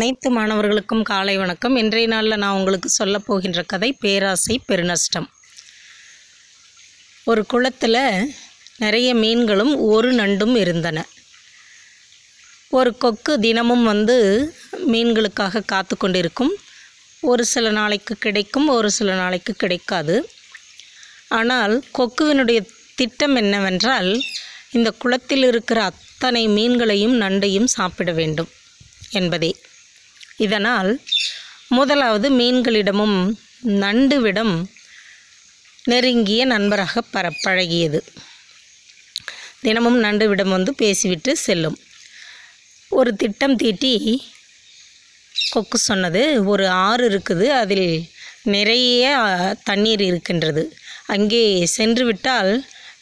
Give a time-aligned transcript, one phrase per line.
[0.00, 1.76] அனைத்து மாணவர்களுக்கும் காலை வணக்கம்.
[1.76, 5.26] இன்றைய நாளில் நான் உங்களுக்கு சொல்ல போகின்ற கதை பேராசை பெருநஷ்டம்.
[7.24, 8.32] ஒரு குளத்தில்
[8.78, 11.06] நிறைய மீன்களும் ஒரு நண்டும் இருந்தன.
[12.70, 14.16] ஒரு கொக்கு தினமும் வந்து
[14.86, 16.52] மீன்களுக்காக காத்து கொண்டிருக்கும்.
[17.20, 20.30] ஒரு சில நாளைக்கு கிடைக்கும் ஒரு சில நாளைக்கு கிடைக்காது.
[21.28, 24.22] ஆனால் கொக்குவினுடைய திட்டம் என்னவென்றால்
[24.72, 28.48] இந்த குளத்தில் இருக்கிற அத்தனை மீன்களையும் நண்டையும் சாப்பிட வேண்டும்
[29.10, 29.56] என்பதே.
[30.38, 30.90] இதனால்
[31.68, 33.18] முதலாவது மீன்களிடமும்
[33.66, 34.54] நண்டுவிடம்
[35.84, 38.00] நெருங்கிய நண்பராக பர பழகியது.
[39.60, 41.78] தினமும் நண்டுவிடம் வந்து பேசிவிட்டு செல்லும்.
[42.88, 43.94] ஒரு திட்டம் தீட்டி
[45.50, 47.88] கொக்கு சொன்னது ஒரு ஆறு இருக்குது அதில்
[48.42, 49.04] நிறைய
[49.64, 50.62] தண்ணீர் இருக்கின்றது.
[51.06, 52.52] அங்கே சென்று விட்டால்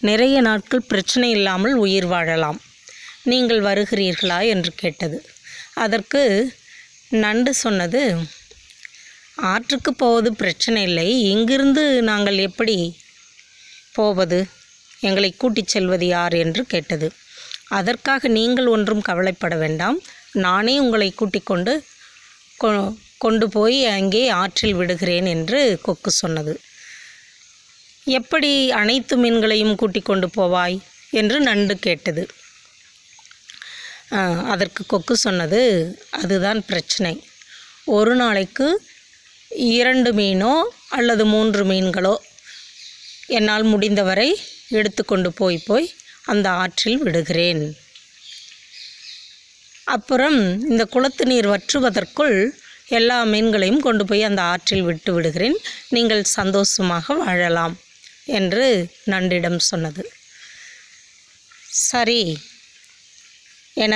[0.00, 2.60] நிறைய நாட்கள் பிரச்சனை இல்லாமல் உயிர் வாழலாம்.
[3.22, 4.38] நீங்கள் வருகிறீர்களா?
[4.46, 5.18] என்று கேட்டது.
[5.74, 6.22] அதற்கு
[7.10, 8.16] நண்டு சொன்னது
[9.36, 11.20] ஆற்றுக்கு போவது பிரச்சனை இல்லை.
[11.20, 12.96] இங்கிருந்து நாங்கள் எப்படி
[13.92, 14.46] போவது?
[15.00, 16.32] எங்களை கூட்டிச் செல்வது யார்?
[16.32, 17.12] என்று கேட்டது.
[17.68, 20.00] அதற்காக நீங்கள் ஒன்றும் கவலைப்பட வேண்டாம்.
[20.32, 21.84] நானே உங்களை கூட்டிக் கொண்டு
[22.60, 26.60] கொ கொண்டு போய் அங்கே ஆற்றில் விடுகிறேன் என்று கொக்கு சொன்னது.
[28.04, 30.78] எப்படி அனைத்து மீன்களையும் கூட்டிக் கொண்டு போவாய்?
[31.10, 32.28] என்று நண்டு கேட்டது.
[34.52, 35.60] அதற்கு கொக்கு சொன்னது
[36.10, 37.24] அதுதான் பிரச்சனை.
[37.84, 38.66] ஒரு நாளைக்கு
[39.50, 40.54] இரண்டு மீனோ
[40.88, 42.16] அல்லது மூன்று மீன்களோ
[43.26, 47.76] என்னால் முடிந்தவரை எடுத்துக்கொண்டு போய் போய் அந்த ஆற்றில் விடுகிறேன்.
[49.84, 52.50] அப்புறம் இந்த குளத்து நீர் வற்றுவதற்குள்
[52.88, 55.56] எல்லா மீன்களையும் கொண்டு போய் அந்த ஆற்றில் விட்டு விடுகிறேன்.
[55.88, 57.76] நீங்கள் சந்தோஷமாக வாழலாம்
[58.24, 60.10] என்று நன்றிடம் சொன்னது.
[61.68, 62.38] சரி.
[63.84, 63.94] என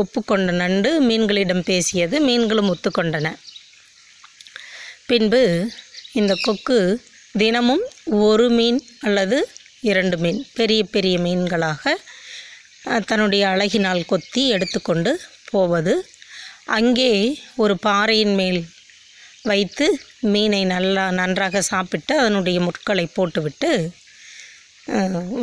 [0.00, 3.28] ஒப்புக்கொண்ட நண்டு மீன்களிடம் பேசியது மீன்களும் ஒத்துக்கொண்டன.
[5.08, 5.42] பின்பு
[6.20, 6.78] இந்த கொக்கு
[7.42, 7.84] தினமும்
[8.26, 9.38] ஒரு மீன் அல்லது
[9.90, 11.92] இரண்டு மீன் பெரிய பெரிய மீன்களாக
[13.10, 15.12] தன்னுடைய அழகினால் கொத்தி எடுத்துக்கொண்டு
[15.52, 15.94] போவது.
[16.78, 17.12] அங்கே
[17.62, 18.60] ஒரு பாறையின் மேல்
[19.50, 19.86] வைத்து
[20.32, 23.70] மீனை நல்லா நன்றாக சாப்பிட்டு அதனுடைய முட்களை போட்டுவிட்டு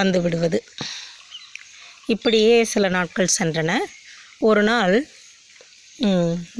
[0.00, 0.58] வந்து விடுவது.
[2.12, 3.72] இப்படியே சில நாட்கள் சென்றன.
[4.48, 4.96] ஒரு நாள்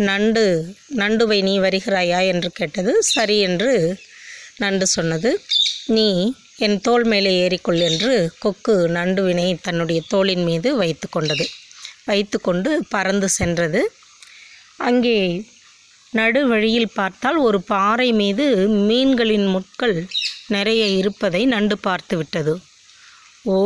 [0.09, 0.45] நண்டு
[1.01, 2.93] நண்டுவை நீ வருகிறாயா என்று கேட்டது.
[3.15, 3.73] சரி என்று
[4.63, 5.31] நண்டு சொன்னது.
[5.97, 6.09] நீ
[6.67, 8.13] என் தோல் மேலே ஏறிக்கொள் என்று
[8.43, 11.47] கொக்கு நண்டுவினை தன்னுடைய தோளின் மீது வைத்து கொண்டது.
[12.09, 13.83] வைத்து கொண்டு பறந்து சென்றது.
[14.89, 15.19] அங்கே
[16.13, 18.45] நடு வழியில் பார்த்தால் ஒரு பாறை மீது
[18.89, 19.97] மீன்களின் முட்கள்
[20.55, 22.55] நிறைய இருப்பதை நண்டு பார்த்து விட்டது.
[23.53, 23.57] ஓ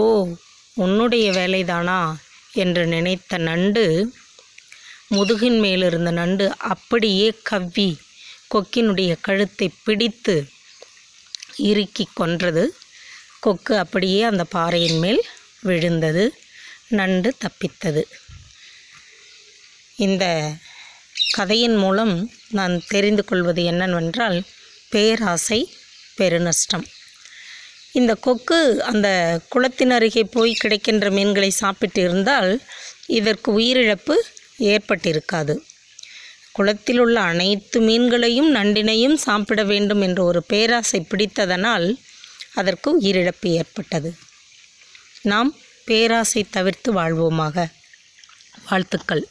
[0.83, 2.15] உன்னுடைய வேலைதானா?
[2.53, 3.84] என்று நினைத்த நண்டு
[5.11, 7.89] முதுகின் மேலிருந்த நண்டு அப்படியே கவ்வி
[8.55, 10.34] கொக்கினுடைய கழுத்தை பிடித்து
[11.56, 12.65] இறுக்கி கொன்றது.
[13.41, 15.22] கொக்கு அப்படியே அந்த பாறையின் மேல்
[15.61, 16.25] விழுந்தது.
[16.89, 18.03] நண்டு தப்பித்தது.
[19.97, 20.25] இந்த
[21.31, 22.15] கதையின் மூலம்
[22.50, 24.39] நான் தெரிந்து கொள்வது என்னவென்றால்
[24.89, 25.60] பேராசை
[26.19, 26.87] பெருநஷ்டம்.
[27.93, 32.62] இந்த கொக்கு அந்த குளத்தின் அருகே போய் கிடைக்கின்ற மீன்களை சாப்பிட்டு இருந்தால்
[33.06, 34.15] இதற்கு உயிரிழப்பு
[34.59, 35.59] ஏற்பட்டிருக்காது.
[36.53, 41.97] குளத்தில் உள்ள அனைத்து மீன்களையும் நண்டினையும் சாப்பிட வேண்டும் என்ற ஒரு பேராசை பிடித்ததனால்
[42.54, 44.15] அதற்கு உயிரிழப்பு ஏற்பட்டது.
[45.22, 47.66] நாம் பேராசை தவிர்த்து வாழ்வோமாக.
[48.71, 49.28] வாழ்த்துக்கள்.